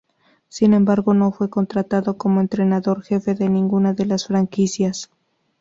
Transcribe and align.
Sin 0.47 0.73
embargo, 0.73 1.13
no 1.13 1.31
fue 1.31 1.51
contratado 1.51 2.17
como 2.17 2.41
entrenador 2.41 3.03
jefe 3.03 3.35
de 3.35 3.49
ninguna 3.49 3.93
de 3.93 4.07
las 4.07 4.25
franquicias. 4.25 5.11